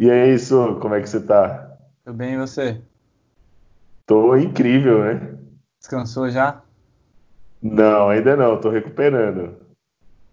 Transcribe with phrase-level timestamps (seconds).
[0.00, 1.76] E aí, isso, como é que você tá?
[2.04, 2.80] Tudo bem, e você?
[4.06, 5.36] Tô incrível, né?
[5.80, 6.62] Descansou já?
[7.60, 9.56] Não, ainda não, tô recuperando.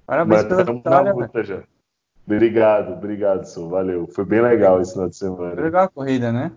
[0.05, 1.25] Parabéns Mas pela na vitória, velho.
[1.25, 1.63] luta já.
[2.28, 3.70] Obrigado, obrigado, Sou.
[3.70, 4.07] Valeu.
[4.07, 5.61] Foi bem legal esse final de Foi semana.
[5.61, 6.52] legal a corrida, né?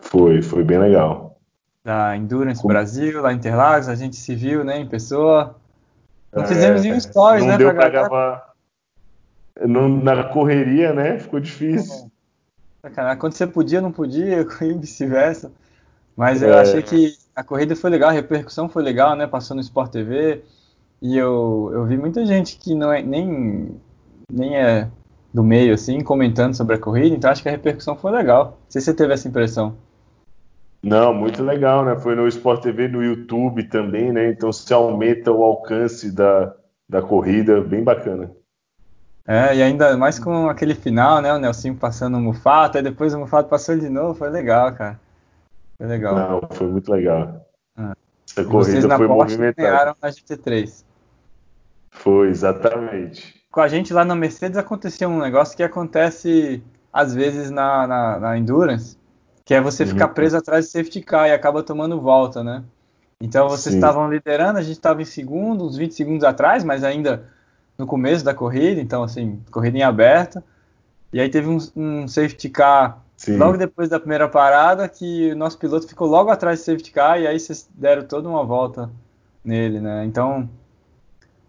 [0.00, 1.38] Foi, foi bem legal.
[1.84, 5.56] Da Endurance Com- Brasil, lá em Interlagos, a gente se viu, né, em pessoa.
[6.32, 8.08] Não É, fizemos nenhum stories, não né, deu pra galera.
[8.08, 8.52] gravar.
[9.66, 11.18] Não- na correria, né?
[11.18, 12.10] Ficou difícil.
[12.84, 13.18] Sacanagem.
[13.20, 15.52] Quando você podia, não podia, e vice-versa.
[16.16, 16.60] Mas eu É.
[16.60, 19.26] achei que a corrida foi legal, a repercussão foi legal, né?
[19.26, 20.42] Passou no Sport TV.
[21.00, 23.80] E eu, eu vi muita gente que não é nem,
[24.32, 24.90] nem é
[25.32, 27.14] do meio, assim, comentando sobre a corrida.
[27.14, 28.58] Então acho que a repercussão foi legal.
[28.64, 29.76] Não sei se você teve essa impressão.
[30.82, 31.96] Não, muito legal, né?
[31.96, 34.30] Foi no Sport TV, no YouTube também, né?
[34.30, 36.54] Então se aumenta o alcance da,
[36.88, 38.30] da corrida, bem bacana.
[39.26, 41.32] É, e ainda mais com aquele final, né?
[41.32, 44.14] O Nelsinho passando o Mufato, aí depois o Mufato passou de novo.
[44.14, 45.00] Foi legal, cara.
[45.78, 46.14] Foi legal.
[46.16, 47.46] Não, foi muito legal.
[47.76, 47.94] Ah.
[48.28, 49.68] Essa vocês corrida na foi Porsche movimentada.
[49.68, 50.84] ganharam na GT3.
[51.90, 53.40] Foi, exatamente.
[53.50, 58.18] Com a gente lá na Mercedes aconteceu um negócio que acontece às vezes na, na,
[58.18, 58.98] na Endurance,
[59.44, 59.90] que é você Uhum.
[59.90, 62.64] ficar preso atrás do safety car e acaba tomando volta, né?
[63.20, 63.78] Então vocês Sim.
[63.78, 67.28] estavam liderando, a gente estava em segundo, uns 20 segundos atrás, mas ainda
[67.82, 70.42] no começo da corrida, então assim, corrida em aberta.
[71.12, 73.36] E aí teve um, um safety car Sim.
[73.36, 77.20] logo depois da primeira parada que o nosso piloto ficou logo atrás do safety car
[77.20, 78.88] e aí vocês deram toda uma volta
[79.44, 80.04] nele, né?
[80.04, 80.48] Então,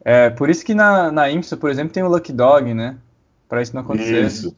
[0.04, 2.98] é por isso que na, na IMSA, por exemplo, tem o Lucky Dog, né?
[3.48, 4.26] Para isso não acontecer.
[4.26, 4.58] Isso.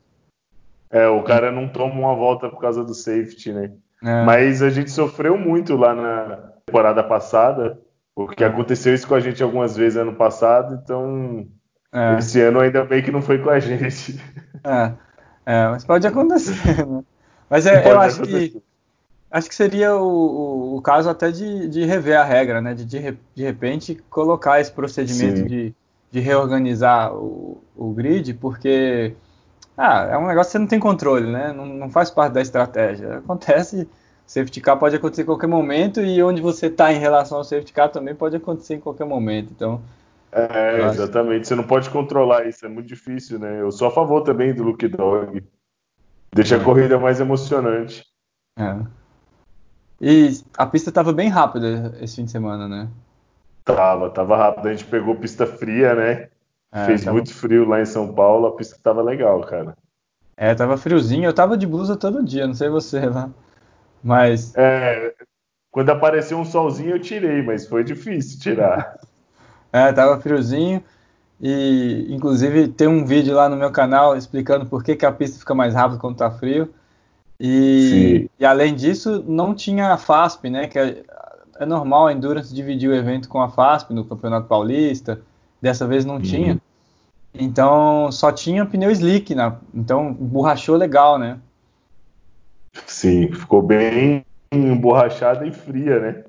[0.89, 3.71] É, o cara não toma uma volta por causa do safety, né?
[4.01, 7.77] É, Mas a gente sofreu muito lá na temporada passada,
[8.15, 8.47] porque É.
[8.47, 11.45] aconteceu isso com a gente algumas vezes ano passado, então
[11.95, 14.19] é, esse ano ainda bem que não foi com a gente.
[14.63, 14.91] é,
[15.45, 17.03] é, mas pode acontecer, né?
[17.49, 18.61] Mas é, eu acho que acontecer.
[19.31, 22.73] acho que seria o, o, o caso até de, de rever a regra, né?
[22.73, 25.45] De, de, de repente colocar esse procedimento Sim.
[25.45, 25.75] de,
[26.11, 29.15] de reorganizar o, o grid, porque
[29.77, 31.53] ah, é um negócio que você não tem controle, né?
[31.53, 33.17] Não, não faz parte da estratégia.
[33.17, 33.87] Acontece,
[34.25, 37.73] safety car pode acontecer em qualquer momento e onde você está em relação ao safety
[37.73, 39.49] car também pode acontecer em qualquer momento.
[39.55, 39.81] Então,
[40.35, 41.47] É, exatamente.
[41.47, 43.61] Você não pode controlar isso, é muito difícil, né?
[43.61, 45.41] Eu sou a favor também do Luke Dog.
[46.33, 48.03] Deixa a corrida mais emocionante.
[48.59, 49.05] é.
[50.01, 52.89] E a pista estava bem rápida esse fim de semana, né?
[53.63, 54.67] Tava, tava rápido.
[54.67, 56.29] A gente pegou pista fria, né?
[56.73, 59.77] É, Fez tava- muito frio lá em São Paulo, a pista tava legal, cara.
[60.35, 63.29] É, tava friozinho, eu tava de blusa todo dia, não sei você lá.
[64.03, 65.15] Mas É,
[65.71, 68.99] quando apareceu um solzinho eu tirei, mas foi difícil tirar.
[69.75, 70.81] é, tava friozinho.
[71.41, 75.37] E inclusive tem um vídeo lá no meu canal explicando por que, que a pista
[75.37, 76.69] fica mais rápida quando tá frio.
[77.37, 80.67] E, e além disso, não tinha a FASP, né?
[80.67, 81.03] Que é,
[81.59, 85.19] é normal a Endurance dividir o evento com a FASP no Campeonato Paulista.
[85.61, 86.53] Dessa vez não tinha.
[86.53, 86.59] Uhum.
[87.33, 89.57] Então só tinha pneu slick, né?
[89.73, 91.37] Então borrachou legal, né?
[92.87, 96.23] Sim, ficou bem emborrachada e fria, né?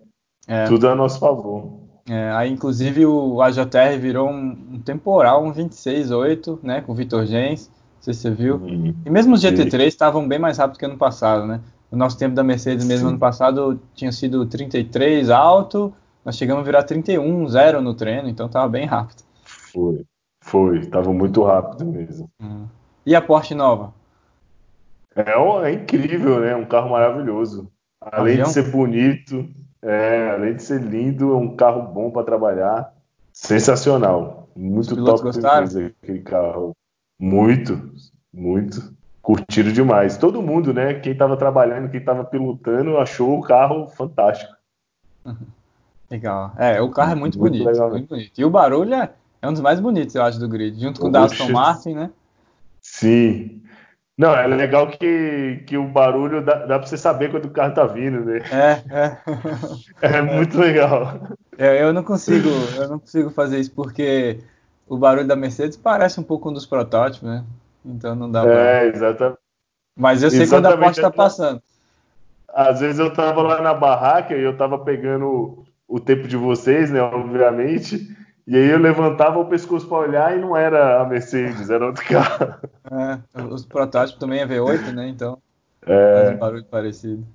[0.48, 0.64] É.
[0.64, 1.85] Tudo a nosso favor.
[2.08, 7.26] É, aí, inclusive, o AJR virou um, um temporal, um 26.8, né, com o Vitor
[7.26, 8.56] Gens, não sei se você viu.
[8.56, 8.94] Uhum.
[9.04, 9.48] E mesmo os Sim.
[9.48, 11.60] GT3 estavam bem mais rápidos que ano passado, né?
[11.90, 13.12] O nosso tempo da Mercedes mesmo Sim.
[13.12, 15.92] ano passado tinha sido 33 alto,
[16.24, 19.22] nós chegamos a virar 31, 0 no treino, então tava bem rápido.
[19.44, 20.04] Foi,
[20.42, 22.30] foi, tava muito rápido mesmo.
[23.04, 23.92] E a Porsche nova?
[25.14, 25.32] É,
[25.68, 26.54] é incrível, né?
[26.54, 27.70] Um carro maravilhoso.
[28.00, 28.48] Além Avião?
[28.48, 29.48] de ser bonito,
[29.82, 32.92] é, além de ser lindo, é um carro bom para trabalhar.
[33.32, 34.48] Sensacional.
[34.56, 35.66] Muito top gostaram?
[36.02, 36.74] aquele carro.
[37.18, 37.90] Muito,
[38.32, 38.94] muito.
[39.20, 40.16] Curtiram demais.
[40.16, 40.94] Todo mundo, né?
[40.94, 44.54] Quem estava trabalhando, quem estava pilotando, achou o carro fantástico.
[46.10, 46.52] Legal.
[46.56, 48.40] É, o carro é muito, Muito bonito, legal, muito bonito.
[48.40, 49.12] E o barulho é,
[49.42, 51.50] é um dos mais bonitos, eu acho, do grid, junto com o da Aston.
[51.50, 52.10] Martin, né?
[52.80, 53.62] Sim.
[54.16, 57.74] Não, é legal que, que o barulho dá, dá para você saber quando o carro
[57.74, 58.40] tá vindo, né?
[58.50, 59.18] É, é.
[60.00, 61.20] É muito legal.
[61.58, 64.40] Eu, eu não consigo, eu não consigo fazer isso porque
[64.88, 67.44] o barulho da Mercedes parece um pouco um dos protótipos, né?
[67.84, 68.54] Então não dá pra.
[68.54, 69.38] É, exatamente.
[69.94, 70.84] Mas eu sei quando a exatamente.
[70.84, 71.62] Porsche tá passando.
[72.48, 76.90] Às vezes eu tava lá na barraca e eu tava pegando o tempo de vocês,
[76.90, 77.00] né?
[77.00, 78.16] Obviamente.
[78.46, 82.04] E aí eu levantava o pescoço para olhar e não era a Mercedes, era outro
[82.06, 82.54] carro.
[82.90, 85.08] É, os protótipos também é V8, né?
[85.08, 85.38] Então
[85.84, 86.14] É.
[86.14, 87.26] faz um barulho parecido.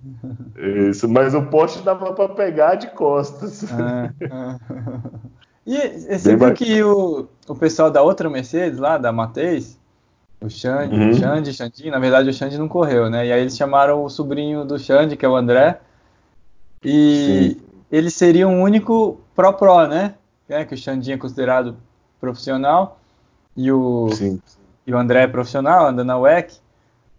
[0.57, 3.63] Isso, mas o Porsche dava para pegar de costas.
[3.63, 4.57] É, é.
[5.65, 5.77] E
[6.17, 6.53] você Bem viu bacana.
[6.55, 9.77] que o, o pessoal da outra Mercedes lá, da Mateis,
[10.41, 11.13] O Xande, uhum.
[11.13, 13.27] Xande, Xandinho, na verdade o Xande não correu, né?
[13.27, 15.79] E aí eles chamaram o sobrinho do Xande, que é o André,
[16.83, 17.61] e Sim.
[17.91, 20.15] ele seria o único pro-pro, né?
[20.51, 21.77] É, que o Xandinho é considerado
[22.19, 22.99] profissional
[23.55, 24.09] e o,
[24.85, 26.59] e o André é profissional, anda na WEC.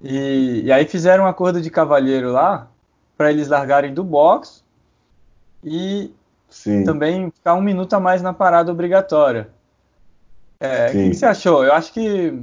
[0.02, 2.68] E, e aí fizeram um acordo de cavalheiro lá
[3.16, 4.62] para eles largarem do box
[5.64, 6.12] e
[6.50, 6.84] Sim.
[6.84, 9.48] também ficar um minuto a mais na parada obrigatória.
[10.60, 11.64] É, o que, que, você achou?
[11.64, 12.38] Eu acho que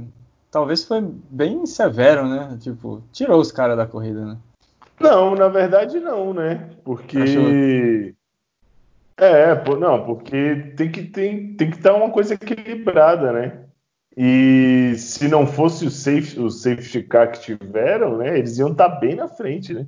[0.50, 1.00] talvez foi
[1.30, 2.58] bem severo, né?
[2.60, 4.36] Tipo, tirou os caras da corrida, né?
[4.98, 6.68] Não, na verdade não, né?
[6.84, 8.14] Porque.
[9.20, 13.64] É, não, porque tem que, tem, tem que estar uma coisa equilibrada, né?
[14.16, 18.38] E se não fosse o, safe, o safety car que tiveram, né?
[18.38, 19.86] Eles iam estar bem na frente, né?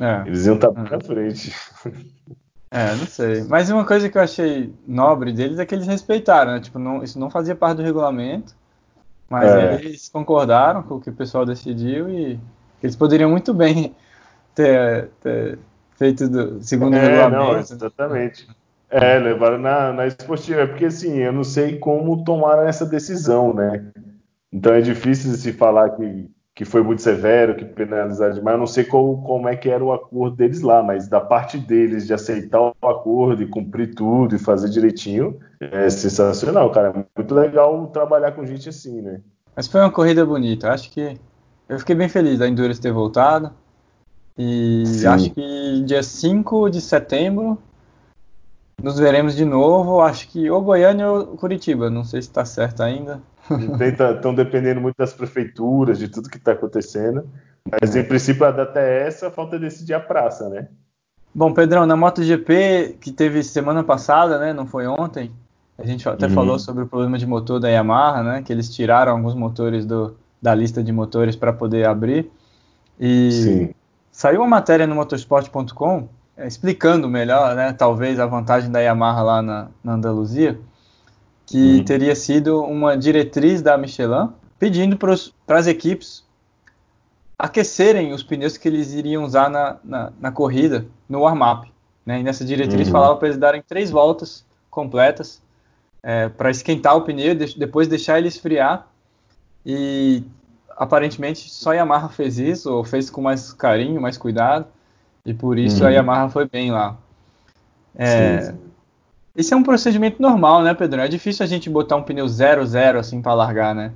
[0.00, 0.26] É.
[0.26, 0.90] Eles iam estar bem é.
[0.90, 1.54] na frente.
[2.70, 3.44] É, não sei.
[3.44, 6.60] Mas uma coisa que eu achei nobre deles é que eles respeitaram, né?
[6.60, 8.54] Tipo, não, isso não fazia parte do regulamento.
[9.28, 9.74] Mas é.
[9.74, 12.40] eles concordaram com o que o pessoal decidiu e
[12.82, 13.94] eles poderiam muito bem
[14.54, 15.58] ter, ter
[15.98, 17.52] feito do segundo é, regulamento.
[17.52, 18.48] Não, exatamente.
[18.88, 20.62] É, levaram na, na esportiva.
[20.62, 23.84] É porque assim, eu não sei como tomaram essa decisão, né?
[24.52, 28.54] Então é difícil se falar que, que foi muito severo, que penalizaram demais.
[28.54, 31.58] Eu não sei como, como é que era o acordo deles lá, mas da parte
[31.58, 36.88] deles de aceitar o acordo e cumprir tudo e fazer direitinho, é sensacional, cara.
[36.88, 39.20] É muito legal trabalhar com gente assim, né?
[39.54, 40.70] Mas foi uma corrida bonita.
[40.70, 41.18] Acho que
[41.68, 43.50] eu fiquei bem feliz da Endurance ter voltado.
[44.38, 45.06] E Sim.
[45.06, 47.58] acho que dia 5 de setembro
[48.82, 50.00] nos veremos de novo.
[50.00, 51.88] Acho que ou Goiânia ou Curitiba.
[51.88, 53.20] Não sei se está certo ainda.
[53.80, 57.26] Estão dependendo muito das prefeituras, de tudo que está acontecendo.
[57.80, 60.68] Mas em princípio a data é essa, falta decidir a praça, né?
[61.34, 64.52] Bom, Pedrão, na MotoGP que teve semana passada, né?
[64.52, 65.30] Não foi ontem.
[65.78, 66.32] A gente até uhum.
[66.32, 68.42] falou sobre o problema de motor da Yamaha, né?
[68.42, 72.30] Que eles tiraram alguns motores do, da lista de motores para poder abrir.
[72.98, 73.74] E Sim.
[74.16, 76.08] Saiu uma matéria no motorsport.com
[76.38, 77.74] é, explicando melhor, né?
[77.74, 80.58] Talvez a vantagem da Yamaha lá na, na Andaluzia,
[81.44, 81.84] que uhum.
[81.84, 86.24] teria sido uma diretriz da Michelin pedindo para as equipes
[87.38, 91.70] aquecerem os pneus que eles iriam usar na, na, na corrida, no warm-up.
[92.06, 92.20] Né?
[92.20, 92.92] E nessa diretriz uhum.
[92.92, 95.42] falava para eles darem três voltas completas
[96.02, 98.88] é, para esquentar o pneu, de, depois deixar ele esfriar.
[99.64, 100.24] E
[100.76, 104.66] aparentemente só a Yamaha fez isso, ou fez com mais carinho, mais cuidado,
[105.24, 105.88] e por isso uhum.
[105.88, 106.96] a Yamaha foi bem lá.
[107.94, 108.58] É, sim, sim.
[109.36, 111.00] Esse é um procedimento normal, né, Pedro?
[111.00, 113.92] É difícil a gente botar um pneu 0-0 assim para largar, né?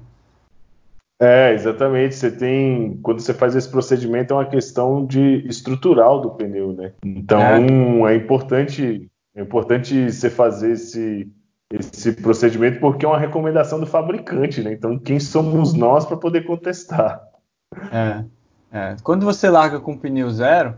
[1.21, 2.15] É, exatamente.
[2.15, 2.99] Você tem.
[3.03, 6.93] Quando você faz esse procedimento, é uma questão de estrutural do pneu, né?
[7.05, 7.41] Então
[8.07, 9.07] é, é importante.
[9.35, 11.31] É importante você fazer esse,
[11.73, 14.73] esse procedimento porque é uma recomendação do fabricante, né?
[14.73, 17.23] Então, quem somos nós para poder contestar?
[17.93, 18.25] É,
[18.73, 20.75] é, Quando você larga com pneu zero,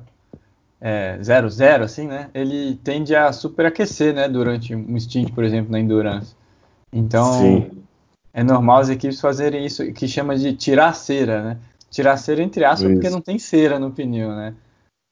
[0.79, 2.29] é, zero, zero, assim, né?
[2.35, 4.29] Ele tende a superaquecer, né?
[4.29, 6.37] Durante um stint, por exemplo, na endurance.
[6.93, 7.71] Então, Sim.
[8.35, 11.59] é normal as equipes fazerem isso, que chama de tirar cera, né?
[11.91, 12.94] Tirar cera entre aspas, isso.
[12.94, 14.55] porque não tem cera no pneu, né?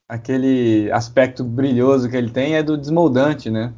[0.06, 3.72] Aquele aspecto brilhoso que ele tem é do desmoldante, né?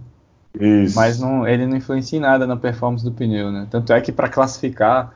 [0.58, 0.94] Isso.
[0.96, 3.66] Mas não, ele não influencia em nada na performance do pneu, né?
[3.70, 5.14] Tanto é que para classificar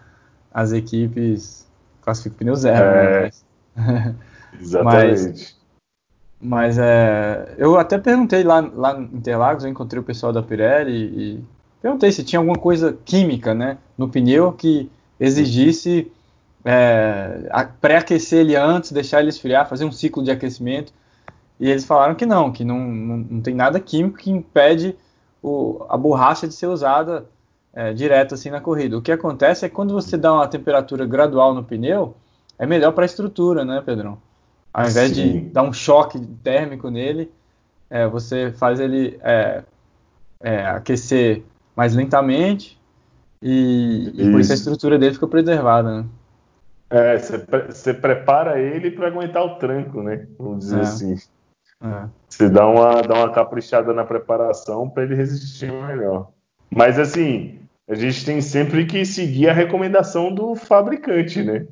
[0.52, 1.66] as equipes
[2.00, 3.30] classifica o pneu zero, é,
[3.76, 4.14] né?
[4.60, 5.28] Exatamente.
[5.28, 5.56] Mas,
[6.40, 10.92] mas é, eu até perguntei lá, lá em Interlagos, eu encontrei o pessoal da Pirelli
[10.92, 11.44] e
[11.82, 14.90] perguntei se tinha alguma coisa química, né, no pneu que
[15.20, 16.10] exigisse
[16.64, 20.92] é, pré-aquecer ele antes, deixar ele esfriar, fazer um ciclo de aquecimento.
[21.58, 24.96] E eles falaram que não, que não, não, não tem nada químico que impede
[25.46, 27.24] o, a borracha de ser usada
[27.72, 28.98] é, direto assim na corrida.
[28.98, 32.16] O que acontece é que quando você dá uma temperatura gradual no pneu,
[32.58, 34.18] é melhor para a estrutura, né, Pedrão?
[34.74, 35.14] Ao invés Sim.
[35.14, 37.30] de dar um choque térmico nele,
[37.88, 39.62] é, você faz ele é,
[40.40, 41.44] é aquecer
[41.76, 42.78] mais lentamente
[43.40, 46.06] e, e por isso a estrutura dele fica preservada, né?
[46.90, 50.26] É, você prepara ele para aguentar o tranco, né?
[50.38, 50.82] Vamos dizer é.
[50.82, 51.16] assim.
[51.82, 52.08] É.
[52.28, 56.30] Você dá uma, dá uma caprichada na preparação para ele resistir melhor.
[56.70, 61.66] Mas assim, a gente tem sempre que seguir a recomendação do fabricante, né?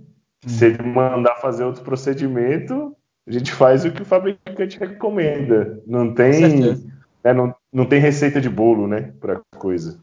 [0.45, 0.49] Hum.
[0.49, 2.95] Se ele mandar fazer outro procedimento,
[3.27, 5.83] a gente faz o que o fabricante recomenda.
[5.87, 6.87] Não tem,
[7.23, 9.99] é, não, não tem receita de bolo, né, para coisa.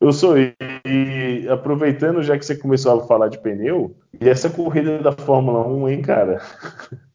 [0.00, 0.54] Eu sou e,
[0.86, 5.66] e aproveitando já que você começou a falar de pneu, e essa corrida da Fórmula
[5.68, 6.40] 1, hein, cara?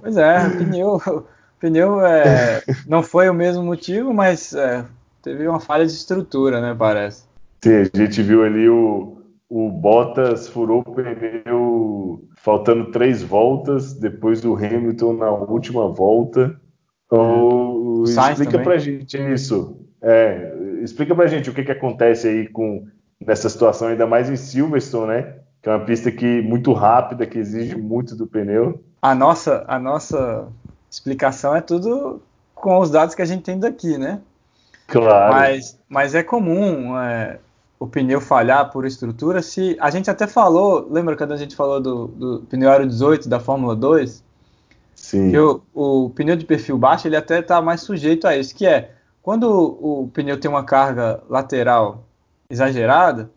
[0.00, 1.26] Pois é, pneu,
[1.58, 4.84] pneu é, não foi o mesmo motivo, mas é,
[5.22, 7.24] teve uma falha de estrutura, né, parece.
[7.62, 14.40] Sim, a gente viu ali o, o Bottas furou o pneu faltando três voltas, depois
[14.40, 16.58] do Hamilton na última volta.
[17.06, 18.64] Então, explica também.
[18.64, 19.76] pra gente isso.
[20.00, 22.86] É, explica pra gente o que, que acontece aí com
[23.20, 25.34] nessa situação, ainda mais em Silverstone, né?
[25.62, 28.82] Que é uma pista que muito rápida, que exige muito do pneu.
[29.02, 30.48] A nossa, a nossa
[30.90, 32.22] explicação é tudo
[32.54, 34.20] com os dados que a gente tem daqui, né?
[34.86, 35.34] Claro.
[35.34, 37.38] Mas, mas é comum é,
[37.78, 39.40] o pneu falhar por estrutura.
[39.40, 43.28] Se a gente até falou, lembra quando a gente falou do, do pneu Aero 18
[43.28, 44.22] da Fórmula 2?
[44.94, 45.30] Sim.
[45.30, 48.66] Que o, o pneu de perfil baixo ele até está mais sujeito a isso, que
[48.66, 52.04] é quando o, o pneu tem uma carga lateral
[52.50, 53.30] exagerada,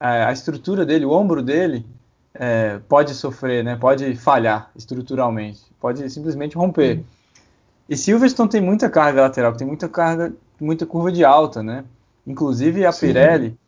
[0.00, 1.84] a estrutura dele, o ombro dele,
[2.34, 3.76] é, pode sofrer, né?
[3.76, 7.02] Pode falhar estruturalmente, pode simplesmente romper.
[7.88, 11.84] E Silverstone tem muita carga lateral, tem muita carga, muita curva de alta, né?
[12.26, 13.06] Inclusive a Sim.
[13.08, 13.58] Pirelli,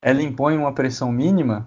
[0.00, 1.66] ela impõe uma pressão mínima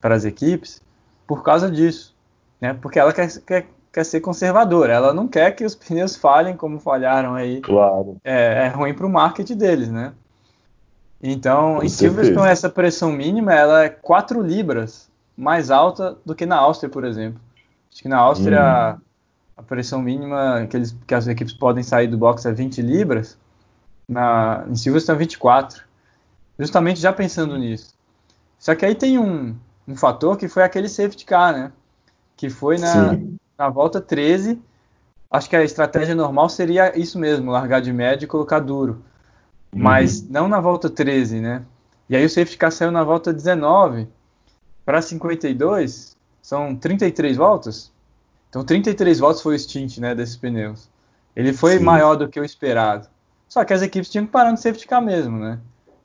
[0.00, 0.80] para as equipes
[1.26, 2.14] por causa disso,
[2.60, 2.74] né?
[2.74, 6.78] Porque ela quer, quer, quer ser conservadora, ela não quer que os pneus falhem como
[6.78, 7.60] falharam aí.
[7.60, 8.16] Claro.
[8.24, 10.12] É, é ruim para o marketing deles, né?
[11.22, 16.46] Então, Com em Silverstone, essa pressão mínima ela é 4 libras mais alta do que
[16.46, 17.40] na Áustria, por exemplo.
[17.92, 19.00] Acho que na Áustria hum.
[19.56, 23.36] a pressão mínima que, eles, que as equipes podem sair do box é 20 libras,
[24.08, 25.82] na, em Silverstone é 24.
[26.58, 27.94] Justamente já pensando nisso.
[28.58, 29.56] Só que aí tem um,
[29.86, 31.72] um fator que foi aquele safety car, né?
[32.36, 33.16] Que foi na,
[33.56, 34.60] na volta 13.
[35.30, 39.04] Acho que a estratégia normal seria isso mesmo, largar de médio e colocar duro
[39.74, 40.26] mas uhum.
[40.30, 41.64] não na volta 13, né?
[42.08, 44.08] E aí o safety car saiu na volta 19
[44.84, 47.92] para 52, são 33 voltas.
[48.48, 50.88] Então 33 voltas foi o stint, né, desses pneus.
[51.36, 51.84] Ele foi Sim.
[51.84, 53.06] maior do que o esperado.
[53.48, 55.58] Só que as equipes tinham que parar no safety car mesmo, né?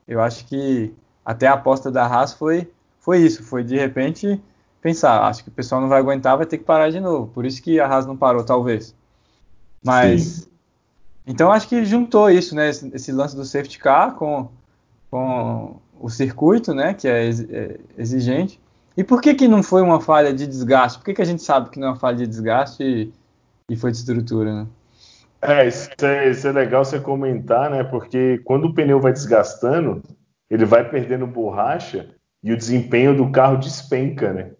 [0.07, 0.93] Eu acho que
[1.25, 4.41] até a aposta da Haas foi foi isso, foi de repente
[4.81, 7.27] pensar, acho que o pessoal não vai aguentar, vai ter que parar de novo.
[7.33, 8.95] Por isso que a Haas não parou, talvez.
[9.83, 10.49] Mas Sim.
[11.25, 12.69] Então acho que juntou isso, né?
[12.69, 14.49] Esse, esse, lance do safety car com,
[15.09, 16.93] com o circuito, né?
[16.93, 18.59] Que é, é, exigente.
[18.95, 20.99] E por que, que não foi uma falha de desgaste?
[20.99, 23.13] Por que, que a gente sabe que não é uma falha de desgaste e,
[23.69, 24.67] e foi de estrutura, né?
[25.41, 27.83] É isso, é, isso é legal você comentar, né?
[27.83, 30.01] Porque quando o pneu vai desgastando,
[30.49, 32.09] ele vai perdendo borracha
[32.41, 34.51] e o desempenho do carro despenca, né?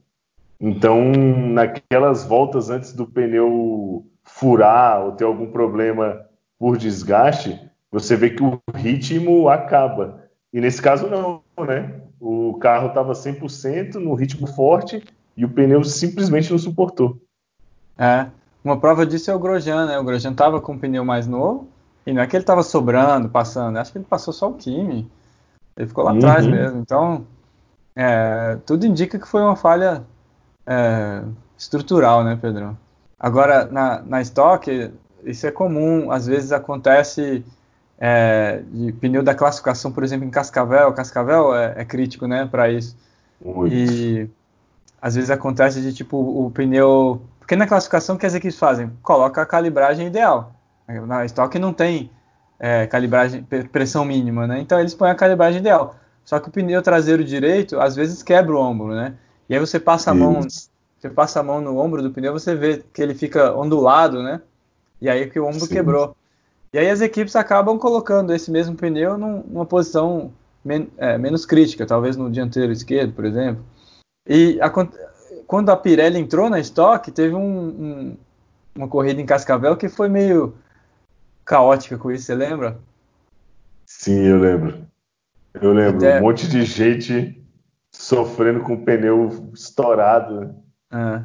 [0.59, 6.25] Então, naquelas voltas antes do pneu furar ou ter algum problema
[6.63, 7.59] por desgaste,
[7.91, 10.29] você vê que o ritmo acaba.
[10.53, 11.99] E nesse caso não, né?
[12.21, 15.03] O carro estava 100% no ritmo forte
[15.35, 17.17] e o pneu simplesmente não suportou.
[17.97, 18.27] É,
[18.63, 19.99] uma prova disso é o Grosjean, né?
[19.99, 21.67] O Grosjean estava com um pneu mais novo
[22.07, 23.75] e não é que ele estava sobrando, passando.
[23.75, 25.11] Acho que ele passou só o Kimi.
[25.75, 26.17] Ele ficou lá uhum.
[26.19, 26.79] atrás mesmo.
[26.79, 27.27] Então,
[27.93, 30.01] é, tudo indica que foi uma falha
[30.65, 31.23] é,
[31.57, 32.77] estrutural, né, Pedro?
[33.19, 34.93] Agora, na, na Stock,
[35.25, 37.43] isso é comum, às vezes acontece
[37.99, 40.91] é, de pneu da classificação, por exemplo, em Cascavel.
[40.93, 42.95] Cascavel é, é crítico, né, para isso.
[43.43, 43.73] Muito.
[43.73, 44.29] E
[45.01, 49.41] às vezes acontece de tipo o pneu, porque na classificação que as equipes fazem, coloca
[49.41, 50.53] a calibragem ideal.
[50.87, 52.09] Na estoque não tem
[52.59, 54.59] é, calibragem pressão mínima, né?
[54.59, 55.95] Então eles põem a calibragem ideal.
[56.23, 59.15] Só que o pneu traseiro direito às vezes quebra o ombro, né?
[59.49, 62.55] E aí você passa a mão, você passa a mão no ombro do pneu, você
[62.55, 64.41] vê que ele fica ondulado, né?
[65.03, 65.73] E aí que o ombro Sim.
[65.73, 66.15] quebrou.
[66.71, 70.31] E aí as equipes acabam colocando esse mesmo pneu num, numa posição
[70.63, 73.61] men é, menos crítica, talvez no dianteiro esquerdo, por exemplo.
[74.25, 74.71] E a,
[75.45, 78.17] quando a Pirelli entrou na estoque, teve um, um,
[78.73, 80.55] uma corrida em Cascavel que foi meio
[81.43, 82.79] caótica com isso, você lembra?
[83.85, 84.87] Sim, eu lembro.
[85.53, 86.19] Eu lembro, Até...
[86.19, 87.45] um monte de gente
[87.91, 90.55] sofrendo com o pneu estourado.
[90.89, 91.21] É.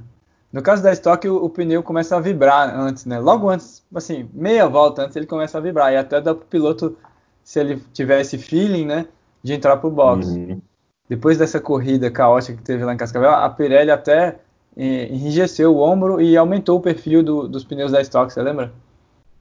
[0.53, 3.19] No caso da estoque, o, o, pneu começa a vibrar antes, né?
[3.19, 5.93] Logo antes, assim, meia volta antes, ele começa a vibrar.
[5.93, 6.97] E até dá pro piloto,
[7.45, 9.07] se ele tiver esse feeling, né,
[9.43, 10.29] de entrar pro box.
[10.29, 10.61] Uhum.
[11.09, 14.39] Depois dessa corrida caótica que teve lá em Cascavel, a Pirelli até
[14.77, 18.73] enrijeceu o ombro e aumentou o perfil do, dos pneus da estoque, você lembra?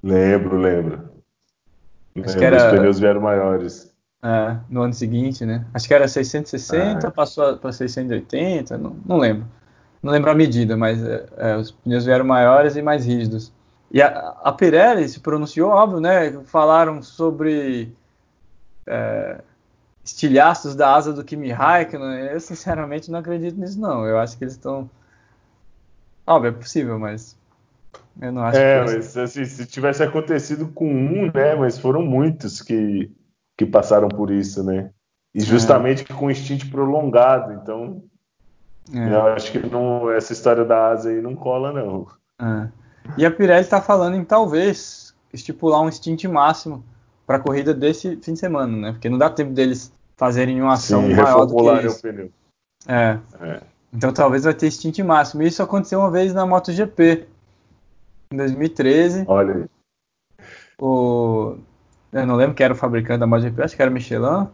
[0.03, 1.09] Lembro, lembro.
[2.15, 3.93] Lembro, que era, os pneus vieram maiores.
[4.23, 5.65] É, no ano seguinte, né?
[5.73, 7.11] Acho que era 660, ah.
[7.11, 9.45] passou para 680, não, não lembro
[10.01, 13.51] não lembro a medida, mas é, é, os pneus vieram maiores e mais rígidos.
[13.91, 16.31] E a, a Pirelli se pronunciou, óbvio, né?
[16.43, 17.93] Falaram sobre
[18.85, 19.41] é,
[20.03, 22.25] estilhaços da asa do Kimi Raikkonen.
[22.27, 24.05] Eu, sinceramente, não acredito nisso, não.
[24.05, 24.89] Eu acho que eles estão...
[26.25, 27.37] Óbvio, é possível, mas
[28.21, 28.91] eu não acho é, que...
[28.91, 31.55] mas assim, se tivesse acontecido com um, né?
[31.55, 33.11] Mas foram muitos que,
[33.57, 34.89] que passaram por isso, né?
[35.33, 36.13] E justamente é.
[36.13, 37.53] com stint prolongado.
[37.53, 38.03] Então,
[38.93, 39.13] é.
[39.13, 42.07] eu acho que não, essa história da asa aí não cola, não.
[42.41, 42.67] É.
[43.17, 46.83] E a Pirelli está falando em talvez estipular um stint máximo
[47.25, 48.91] para a corrida desse fim de semana, né?
[48.91, 51.97] Porque não dá tempo deles fazerem uma ação Sim, maior do que isso.
[51.97, 52.31] o pneu.
[52.87, 53.19] É.
[53.41, 53.61] é.
[53.93, 55.43] Então talvez vai ter stint máximo.
[55.43, 57.27] Isso aconteceu uma vez na MotoGP,
[58.31, 59.25] em 2013.
[59.27, 59.65] Olha aí.
[60.79, 61.57] O...
[62.11, 64.47] Eu não lembro quem era o fabricante da MotoGP, acho que era Michelin.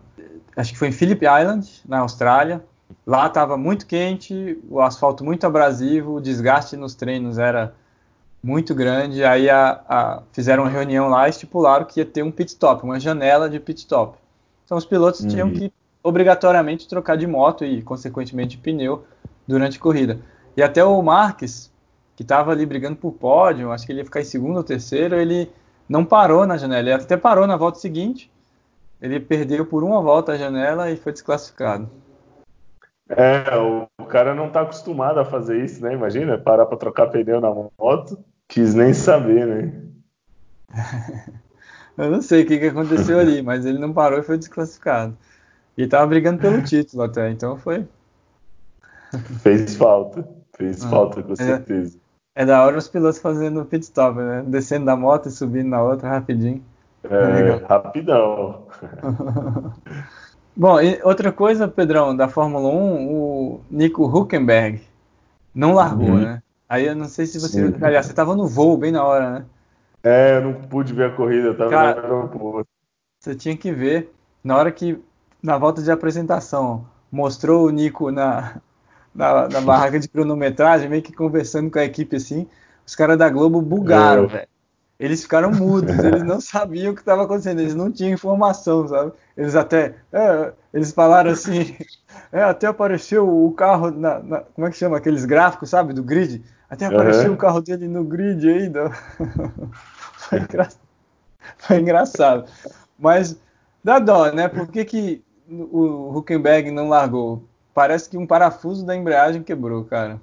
[0.55, 2.63] Acho que foi em Phillip Island, na Austrália.
[3.05, 7.73] Lá estava muito quente, o asfalto muito abrasivo, o desgaste nos treinos era
[8.41, 9.23] muito grande.
[9.23, 12.83] Aí a, a, fizeram uma reunião lá e estipularam que ia ter um pit stop,
[12.83, 14.17] uma janela de pit stop.
[14.65, 15.27] Então os pilotos uhum.
[15.27, 15.71] tinham que
[16.03, 19.05] obrigatoriamente trocar de moto e, consequentemente, de pneu
[19.47, 20.19] durante a corrida.
[20.55, 21.71] E até o Marques,
[22.15, 25.15] que estava ali brigando por pódio, acho que ele ia ficar em segundo ou terceiro,
[25.15, 25.49] ele
[25.87, 26.89] não parou na janela.
[26.89, 28.31] Ele até parou na volta seguinte.
[29.01, 31.89] Ele perdeu por uma volta a janela e foi desclassificado.
[33.17, 35.93] É, o cara não está acostumado a fazer isso, né?
[35.93, 38.17] Imagina, parar para trocar pneu na moto.
[38.47, 39.73] Quis nem saber, né?
[41.97, 45.15] Eu não sei o que, que aconteceu ali, mas ele não parou e foi desclassificado.
[45.77, 47.87] E tava brigando pelo título até, então foi.
[49.41, 50.27] Fez falta.
[50.57, 51.97] Fez ah, falta, com é, certeza.
[52.35, 54.43] É da hora os pilotos fazendo pit stop, né?
[54.47, 56.63] Descendo da moto e subindo na outra rapidinho.
[57.03, 58.67] É, é rapidão.
[60.55, 64.81] Bom, e outra coisa, Pedrão, da Fórmula 1, o Nico Huckenberg
[65.53, 66.19] não largou, uhum.
[66.19, 66.43] né?
[66.69, 67.71] Aí eu não sei se você.
[67.71, 67.77] Sim.
[67.81, 69.45] Aliás, você tava no voo bem na hora, né?
[70.03, 72.69] É, eu não pude ver a corrida, eu tava Cara, no aeroporto.
[73.19, 74.99] Você tinha que ver, na hora que,
[75.41, 78.59] na volta de apresentação, mostrou o Nico na,
[79.13, 82.47] na, na barraca de cronometragem, meio que conversando com a equipe assim,
[82.85, 84.27] os caras da Globo bugaram, é.
[84.27, 84.47] velho.
[85.03, 89.11] Eles ficaram mudos, eles não sabiam o que estava acontecendo, eles não tinham informação, sabe?
[89.35, 89.95] Eles até.
[90.13, 91.75] É, eles falaram assim.
[92.31, 94.97] É, até apareceu o carro na, na, Como é que chama?
[94.97, 95.93] Aqueles gráficos, sabe?
[95.93, 96.43] Do grid.
[96.67, 97.35] Até apareceu uhum.
[97.35, 98.89] o carro dele no grid ainda.
[100.17, 100.69] Foi, engra...
[101.59, 102.45] Foi engraçado.
[102.97, 103.37] Mas
[103.83, 104.47] dá dó, né?
[104.47, 107.43] Por que, que o Huckenberg não largou?
[107.71, 110.19] Parece que um parafuso da embreagem quebrou, cara.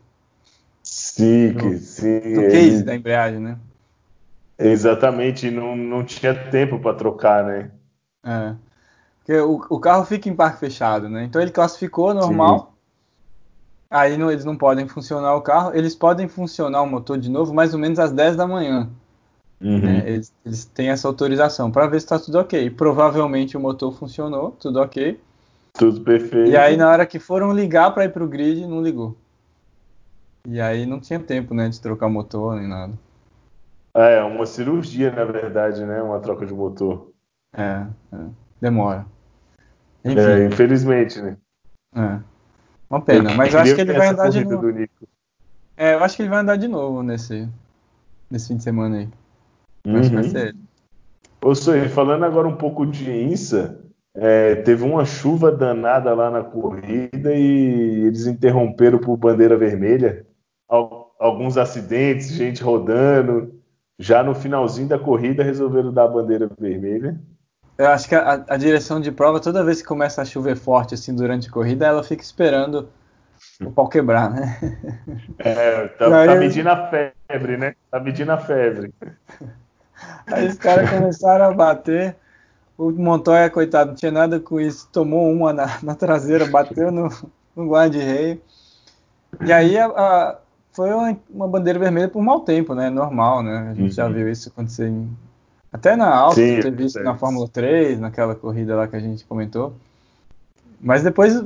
[0.82, 2.34] Sim, no, sim.
[2.34, 2.82] Do case ele...
[2.82, 3.56] da embreagem, né?
[4.60, 7.70] Exatamente, não, não tinha tempo para trocar, né?
[8.24, 8.54] É.
[9.18, 11.24] Porque o, o carro fica em parque fechado, né?
[11.24, 12.58] Então ele classificou normal.
[12.58, 12.66] Sim.
[13.90, 15.72] Aí não, eles não podem funcionar o carro.
[15.74, 18.88] Eles podem funcionar o motor de novo mais ou menos às 10 da manhã.
[19.60, 19.80] Uhum.
[19.80, 20.02] Né?
[20.06, 22.70] Eles, eles, têm essa autorização para ver se está tudo ok.
[22.70, 25.20] Provavelmente o motor funcionou, tudo ok.
[25.74, 26.50] Tudo perfeito.
[26.50, 29.16] E aí na hora que foram ligar para ir para o grid, não ligou.
[30.46, 32.92] E aí não tinha tempo, né, de trocar motor nem nada.
[33.94, 36.00] É, uma cirurgia, na verdade, né?
[36.02, 37.10] Uma troca de motor.
[37.52, 38.16] É, é.
[38.60, 39.04] demora.
[40.04, 40.18] Enfim.
[40.18, 41.36] É, infelizmente, né?
[41.94, 42.20] É.
[42.88, 44.68] Uma pena, mas eu acho que ele vai andar de novo.
[45.76, 47.48] É, eu acho que ele vai andar de novo nesse,
[48.30, 49.08] nesse fim de semana aí.
[49.86, 49.96] Uhum.
[49.98, 50.58] Acho que vai ser ele.
[51.42, 51.54] Ô,
[51.88, 53.80] falando agora um pouco de INSA,
[54.14, 60.26] é, teve uma chuva danada lá na corrida e eles interromperam por bandeira vermelha.
[61.18, 63.59] Alguns acidentes, gente rodando.
[64.00, 67.20] Já no finalzinho da corrida resolveram dar a bandeira vermelha.
[67.76, 70.94] Eu acho que a, a, direção de prova, toda vez que começa a chover forte
[70.94, 72.88] assim durante a corrida, ela fica esperando
[73.62, 74.58] o pau quebrar, né?
[75.38, 77.74] É, tá, tá medindo a febre, né?
[77.90, 78.90] Tá medindo a febre.
[80.28, 82.16] Aí os caras começaram a bater.
[82.78, 84.88] O Montoya, coitado, não tinha nada com isso.
[84.90, 87.10] Tomou uma na, na traseira, bateu no,
[87.54, 88.40] no guarda-reio.
[89.44, 90.38] E aí a, a,
[90.72, 92.90] foi uma, uma, bandeira vermelha por mau tempo, né?
[92.90, 93.70] Normal, né?
[93.70, 93.90] A gente uhum.
[93.90, 95.10] já viu isso acontecer em
[95.72, 99.72] até na Áustria, ter visto na Fórmula 3, naquela corrida lá que a gente comentou.
[100.80, 101.40] Mas depois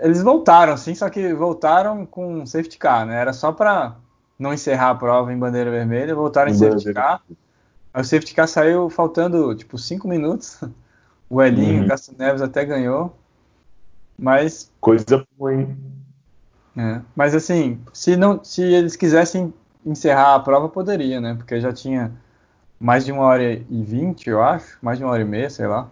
[0.00, 3.18] eles voltaram, assim, só que voltaram com safety car, né?
[3.18, 3.96] Era só para
[4.38, 7.22] não encerrar a prova em bandeira vermelha, voltaram em, em safety car.
[7.94, 10.60] Aí o safety car saiu faltando, tipo, 5 minutos.
[11.30, 11.84] O Elinho, uhum.
[11.86, 13.16] o Castro Neves até ganhou.
[14.18, 14.70] Mas.
[14.78, 15.74] Coisa ruim.
[16.76, 19.52] É, mas assim, se, não, se eles quisessem
[19.86, 21.34] encerrar a prova, poderia, né?
[21.34, 22.12] Porque já tinha
[22.80, 25.66] mais de uma hora e vinte, eu acho, mais de uma hora e meia, sei
[25.66, 25.88] lá.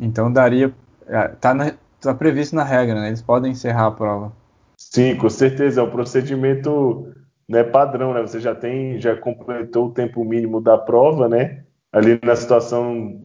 [0.00, 0.72] Então daria,
[1.06, 3.08] é, tá, na, tá previsto na regra, né?
[3.08, 4.32] Eles podem encerrar a prova.
[4.76, 7.12] Sim, com certeza, é um procedimento
[7.48, 8.22] né, padrão, né?
[8.22, 11.64] Você já tem, já completou o tempo mínimo da prova, né?
[11.92, 13.24] Ali na situação,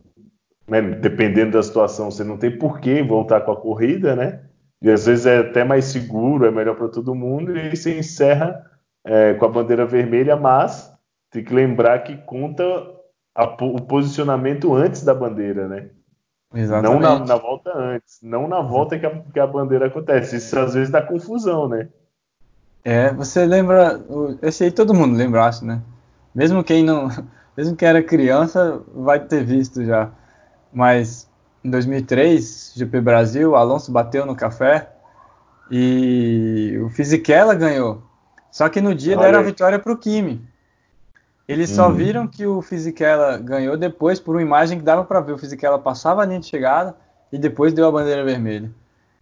[0.68, 4.42] né, dependendo da situação, você não tem por que voltar com a corrida, né?
[4.82, 8.66] E às vezes é até mais seguro, é melhor para todo mundo, e você encerra
[9.04, 10.92] é, com a bandeira vermelha, mas
[11.30, 12.64] tem que lembrar que conta
[13.36, 15.90] a, o posicionamento antes da bandeira, né?
[16.54, 17.02] Exatamente.
[17.02, 20.36] Não na, na, volta antes, não na volta que a, que a, bandeira acontece.
[20.36, 21.88] Isso às vezes dá confusão, né?
[22.84, 24.02] É, você lembra.
[24.42, 25.82] Esse aí todo mundo lembra, acho, né?
[26.36, 27.08] Mesmo quem não.
[27.56, 30.10] Mesmo quem era criança, vai ter visto já.
[30.74, 31.30] Mas
[31.64, 34.90] em 2003, GP Brasil, Alonso bateu no café
[35.70, 38.02] e o Fisichella ganhou.
[38.52, 40.42] Só que no dia Olha deram a vitória para o Kimi.
[41.48, 41.94] Eles só uhum.
[41.94, 45.34] viram que o Fisichella ganhou depois por uma imagem que dava para ver.
[45.34, 46.96] O Fisichella passava a linha de chegada
[47.32, 48.72] e depois deu a bandeira vermelha.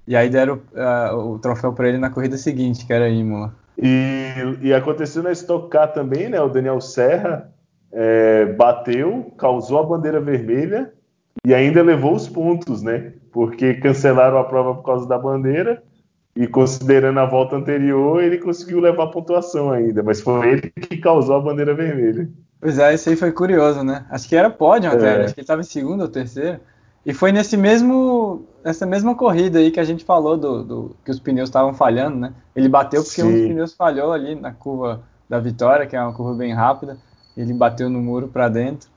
[0.07, 3.53] E aí deram uh, o troféu para ele na corrida seguinte, que era Imola.
[3.77, 6.41] E, e aconteceu na Stock Car também, né?
[6.41, 7.51] O Daniel Serra
[7.91, 10.91] é, bateu, causou a bandeira vermelha
[11.45, 13.13] e ainda levou os pontos, né?
[13.31, 15.81] Porque cancelaram a prova por causa da bandeira
[16.35, 20.97] e considerando a volta anterior, ele conseguiu levar a pontuação ainda, mas foi ele que
[20.97, 22.29] causou a bandeira vermelha.
[22.61, 24.05] Pois é, isso aí foi curioso, né?
[24.09, 25.23] Acho que era pódio até, é.
[25.23, 26.59] acho que ele estava em segundo ou terceiro.
[27.05, 31.11] E foi nesse mesmo, nessa mesma corrida aí que a gente falou do, do que
[31.11, 32.33] os pneus estavam falhando, né?
[32.55, 33.27] Ele bateu porque Sim.
[33.27, 36.97] um dos pneus falhou ali na curva da vitória, que é uma curva bem rápida.
[37.35, 38.89] Ele bateu no muro para dentro.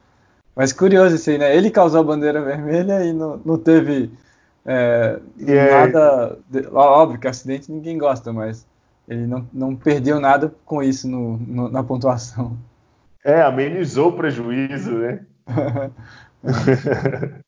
[0.54, 1.56] Mas curioso isso aí, né?
[1.56, 4.10] Ele causou a bandeira vermelha e não, não teve
[4.64, 5.18] é,
[5.70, 6.38] nada.
[6.48, 8.66] De, óbvio que acidente ninguém gosta, mas
[9.08, 12.56] ele não, não perdeu nada com isso no, no, na pontuação.
[13.24, 15.20] É, amenizou o prejuízo, né?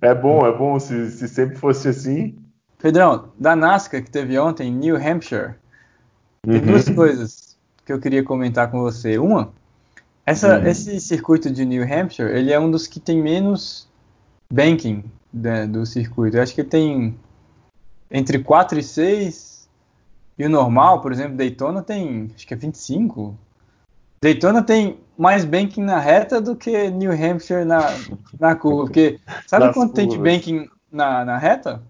[0.00, 2.38] é bom, é bom se, se sempre fosse assim.
[2.78, 5.54] Pedrão, da NASCAR que teve ontem em New Hampshire,
[6.42, 6.66] tem uhum.
[6.66, 9.18] duas coisas que eu queria comentar com você.
[9.18, 9.52] Uma,
[10.28, 10.66] essa, uhum.
[10.66, 13.88] esse circuito de New Hampshire, ele é um dos que tem menos
[14.52, 15.02] banking
[15.70, 16.36] do circuito.
[16.36, 17.18] Eu acho que tem
[18.10, 19.68] entre 4 e 6.
[20.38, 23.34] E o normal, por exemplo, Daytona tem, acho que é 25.
[24.22, 27.80] Daytona tem mais banking na reta do que New Hampshire na,
[28.38, 28.84] na curva.
[28.84, 29.94] Porque sabe Nas quanto curvas.
[29.94, 31.82] tem de banking na, na reta?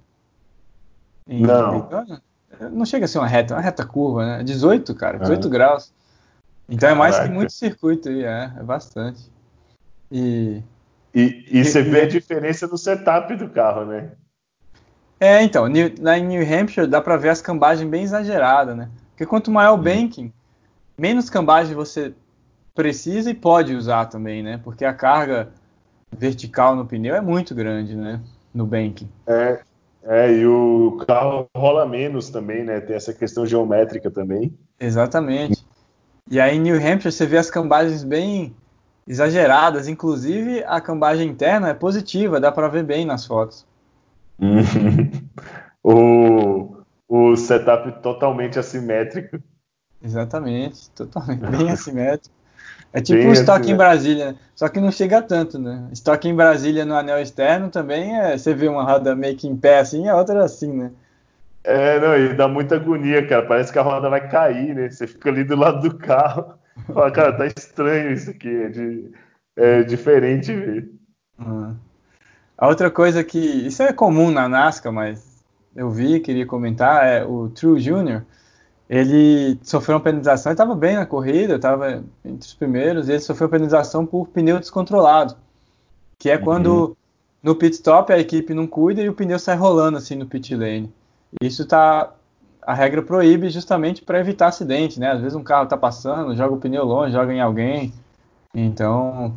[1.26, 1.80] Em não.
[1.80, 2.22] Daytona?
[2.70, 4.44] Não chega a ser uma reta, é uma reta curva, né?
[4.44, 5.50] 18, cara, 18 ah.
[5.50, 5.92] graus.
[6.68, 6.94] Então Caraca.
[6.94, 9.30] é mais que muito circuito aí, é, é bastante.
[10.10, 10.62] E
[11.14, 14.12] e, e você vê a diferença no setup do carro, né?
[15.18, 15.64] É, então,
[16.00, 18.88] lá em New Hampshire dá para ver as cambagens bem exageradas, né?
[19.10, 20.32] Porque quanto maior o banking,
[20.96, 22.14] menos cambagem você
[22.72, 24.60] precisa e pode usar também, né?
[24.62, 25.48] Porque a carga
[26.16, 28.20] vertical no pneu é muito grande, né?
[28.54, 29.08] No banking.
[29.26, 29.60] É,
[30.04, 32.80] é e o carro rola menos também, né?
[32.80, 34.56] Tem essa questão geométrica também.
[34.78, 35.57] Exatamente.
[36.30, 38.54] E aí em New Hampshire você vê as cambagens bem
[39.06, 39.88] exageradas.
[39.88, 43.66] Inclusive, a cambagem interna é positiva, dá para ver bem nas fotos.
[45.82, 46.76] o,
[47.08, 49.42] o setup totalmente assimétrico.
[50.02, 52.36] Exatamente, totalmente bem assimétrico.
[52.92, 55.88] É tipo bem um estoque em Brasília, só que não chega tanto, né?
[55.92, 58.36] Estoque em Brasília no anel externo também é.
[58.36, 60.90] Você vê uma roda meio que em pé assim, a outra assim, né?
[61.68, 63.44] É, não, e dá muita agonia, cara.
[63.44, 64.88] Parece que a roda vai cair, né?
[64.88, 66.54] Você fica ali do lado do carro.
[66.94, 69.12] Fala, cara, tá estranho isso aqui, é, de,
[69.54, 70.90] é diferente ver.
[71.38, 71.76] Uhum.
[72.56, 73.38] A outra coisa que.
[73.38, 75.44] Isso é comum na NASCAR, mas
[75.76, 78.22] eu vi, queria comentar, é o True Junior.
[78.88, 83.20] Ele sofreu uma penalização, ele estava bem na corrida, estava entre os primeiros, e ele
[83.20, 85.36] sofreu penalização por pneu descontrolado.
[86.18, 86.44] Que é uhum.
[86.44, 86.96] quando
[87.42, 90.56] no pit stop a equipe não cuida e o pneu sai rolando assim no pit
[90.56, 90.90] lane.
[91.42, 92.12] Isso está
[92.68, 95.10] a regra proíbe justamente para evitar acidente, né?
[95.10, 97.94] Às vezes um carro está passando, joga o pneu longe, joga em alguém.
[98.54, 99.34] Então,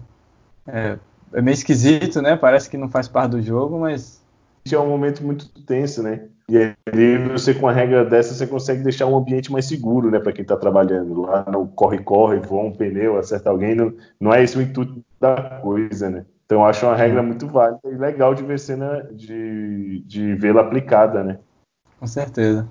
[0.68, 0.98] é,
[1.34, 2.36] é, meio esquisito, né?
[2.36, 4.22] Parece que não faz parte do jogo, mas.
[4.70, 6.28] É um momento muito tenso, né?
[6.50, 10.20] E aí você com a regra dessa você consegue deixar um ambiente mais seguro, né,
[10.20, 11.22] para quem está trabalhando.
[11.22, 15.62] Lá no corre-corre, voa um pneu, acerta alguém, não, não é esse o intuito da
[15.62, 16.26] coisa, né?
[16.46, 20.62] Então eu acho uma regra muito válida e legal de ver cena de, de vê-la
[20.62, 21.40] aplicada, né?
[22.02, 22.68] Com certeza.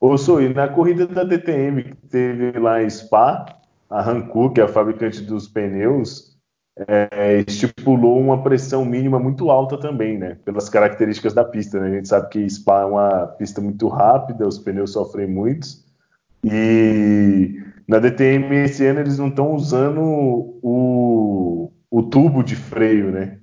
[0.00, 3.44] Ô, Sui, na corrida da DTM que teve lá em Spa,
[3.90, 6.38] a Hankook, que é a fabricante dos pneus,
[6.86, 10.36] é, estipulou uma pressão mínima muito alta também, né?
[10.44, 11.88] Pelas características da pista, né?
[11.88, 15.66] A gente sabe que Spa é uma pista muito rápida, os pneus sofrem muito.
[16.44, 23.40] E na DTM esse ano eles não estão usando o, o tubo de freio, né?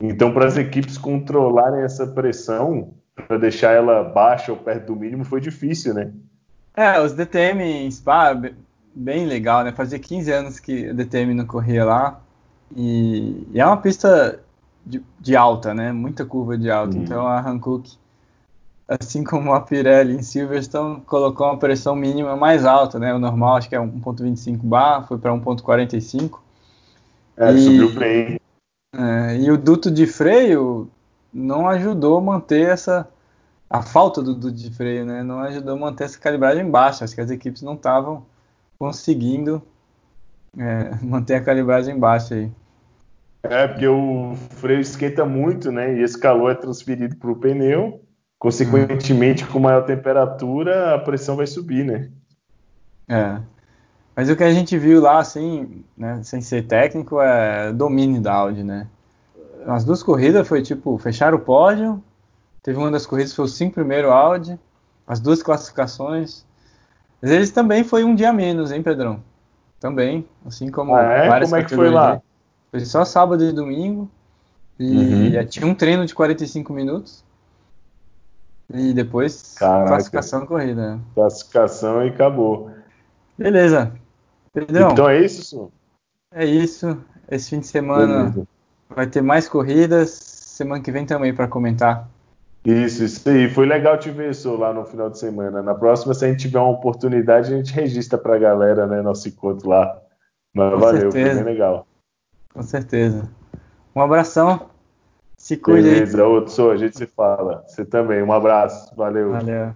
[0.00, 2.94] Então, para as equipes controlarem essa pressão,
[3.26, 6.12] para deixar ela baixa ou perto do mínimo foi difícil, né?
[6.74, 8.34] É, os DTM em Spa,
[8.94, 9.72] bem legal, né?
[9.72, 12.20] Fazia 15 anos que a DTM não corria lá.
[12.74, 14.40] E, e é uma pista
[14.86, 15.92] de, de, alta, né?
[15.92, 16.96] Muita curva de alta.
[16.96, 17.02] Uhum.
[17.02, 17.92] Então a Hankook,
[18.88, 23.12] assim como a Pirelli em Silverstone, colocou uma pressão mínima mais alta, né?
[23.12, 26.38] O normal acho que é 1.25 bar, foi para 1.45.
[27.36, 28.40] É, e, subiu bem.
[28.94, 30.88] É, e o duto de freio
[31.32, 33.08] não ajudou a manter essa
[33.68, 35.22] a falta do, do de freio, né?
[35.22, 37.04] Não ajudou a manter essa calibragem baixa.
[37.04, 38.26] Acho que as equipes não estavam
[38.76, 39.62] conseguindo
[40.58, 42.50] é, manter a calibragem baixa aí.
[43.44, 45.94] É, porque o freio esquenta muito, né?
[45.94, 48.02] E esse calor é transferido para o pneu.
[48.38, 52.10] Consequentemente, com maior temperatura, a pressão vai subir, né?
[53.08, 53.40] É.
[54.16, 58.32] Mas o que a gente viu lá, assim, né, sem ser técnico, é domínio da
[58.32, 58.86] Audi, né?
[59.66, 62.02] As duas corridas foi tipo, fechar o pódio.
[62.62, 64.58] Teve uma das corridas que foi o 5 primeiro Audi.
[65.06, 66.44] As duas classificações.
[67.20, 69.22] Mas eles também foi um dia menos, hein, Pedrão?
[69.78, 71.28] Também, assim como ah, é?
[71.28, 72.20] várias Como é que foi lá?
[72.70, 74.10] Foi só sábado e domingo.
[74.78, 75.46] E uhum.
[75.46, 77.24] tinha um treino de 45 minutos.
[78.72, 79.88] E depois Caraca.
[79.88, 80.96] classificação corrida.
[80.96, 81.00] Né?
[81.14, 82.70] Classificação e acabou.
[83.36, 83.92] Beleza.
[84.52, 84.92] Pedrão.
[84.92, 85.70] Então é isso, senhor?
[86.32, 86.96] É isso.
[87.28, 88.48] Esse fim de semana Beleza.
[88.94, 90.10] Vai ter mais corridas.
[90.10, 92.08] Semana que vem também para comentar.
[92.64, 93.48] Isso, isso aí.
[93.48, 95.62] Foi legal te ver, senhor, lá no final de semana.
[95.62, 99.00] Na próxima, se a gente tiver uma oportunidade, a gente registra para a galera, né,
[99.00, 99.98] nosso encontro lá.
[100.54, 101.34] Mas Com valeu, certeza.
[101.34, 101.86] foi bem legal.
[102.52, 103.28] Com certeza.
[103.94, 104.68] Um abração.
[105.36, 107.64] Se cuide Beleza, outro, a gente se fala.
[107.66, 108.22] Você também.
[108.22, 108.94] Um abraço.
[108.94, 109.30] Valeu.
[109.32, 109.74] Valeu.